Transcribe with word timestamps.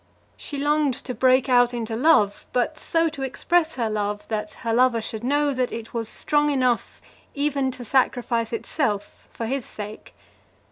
She 0.35 0.57
longed 0.57 0.95
to 0.95 1.13
break 1.13 1.47
out 1.47 1.75
into 1.75 1.95
love, 1.95 2.47
but 2.53 2.79
so 2.79 3.07
to 3.09 3.21
express 3.21 3.73
her 3.73 3.87
love 3.87 4.27
that 4.29 4.53
her 4.65 4.73
lover 4.73 4.99
should 4.99 5.23
know 5.23 5.53
that 5.53 5.71
it 5.71 5.93
was 5.93 6.09
strong 6.09 6.49
enough 6.49 6.99
even 7.35 7.69
to 7.69 7.85
sacrifice 7.85 8.51
itself 8.51 9.27
for 9.29 9.45
his 9.45 9.63
sake. 9.63 10.15